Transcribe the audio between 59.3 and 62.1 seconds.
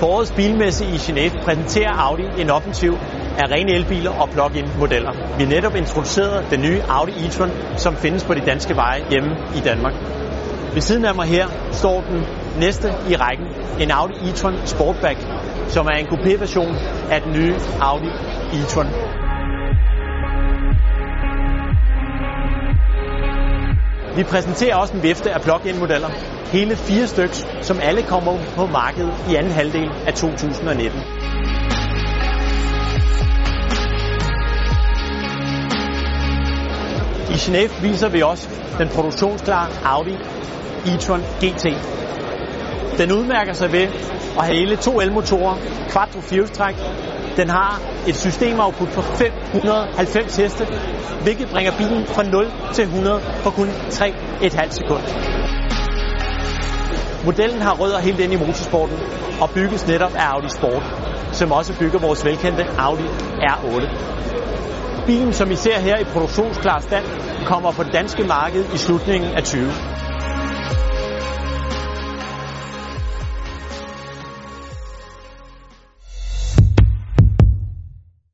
og bygges netop af Audi Sport, som også bygger